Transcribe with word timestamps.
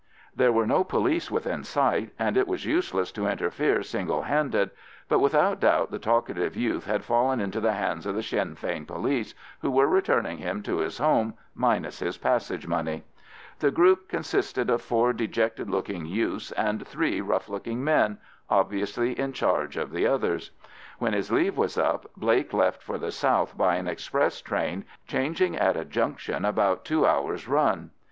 There 0.35 0.51
were 0.51 0.65
no 0.65 0.83
police 0.83 1.29
within 1.29 1.63
sight, 1.63 2.09
and 2.17 2.35
it 2.35 2.47
was 2.47 2.65
useless 2.65 3.11
to 3.11 3.27
interfere 3.27 3.83
single 3.83 4.23
handed, 4.23 4.71
but 5.07 5.19
without 5.19 5.59
doubt 5.59 5.91
the 5.91 5.99
talkative 5.99 6.55
youth 6.57 6.87
had 6.87 7.03
fallen 7.03 7.39
into 7.39 7.59
the 7.61 7.73
hands 7.73 8.07
of 8.07 8.15
the 8.15 8.23
Sinn 8.23 8.55
Fein 8.55 8.87
Police, 8.87 9.35
who 9.61 9.69
were 9.69 9.85
returning 9.85 10.39
him 10.39 10.63
to 10.63 10.77
his 10.79 10.97
home 10.97 11.35
minus 11.53 11.99
his 11.99 12.17
passage 12.17 12.65
money: 12.65 13.03
the 13.59 13.69
group 13.69 14.09
consisted 14.09 14.71
of 14.71 14.81
four 14.81 15.13
dejected 15.13 15.69
looking 15.69 16.07
youths 16.07 16.51
and 16.53 16.87
three 16.87 17.21
rough 17.21 17.47
looking 17.47 17.83
men, 17.83 18.17
obviously 18.49 19.11
in 19.19 19.33
charge 19.33 19.77
of 19.77 19.91
the 19.91 20.07
others. 20.07 20.49
When 20.97 21.13
his 21.13 21.31
leave 21.31 21.57
was 21.59 21.77
up 21.77 22.07
Blake 22.17 22.53
left 22.53 22.81
for 22.81 22.97
the 22.97 23.11
south 23.11 23.55
by 23.55 23.75
an 23.75 23.87
express 23.87 24.41
train, 24.41 24.83
changing 25.05 25.55
at 25.57 25.77
a 25.77 25.85
junction 25.85 26.37
after 26.43 26.47
about 26.49 26.85
two 26.85 27.05
hours' 27.05 27.47
run. 27.47 27.91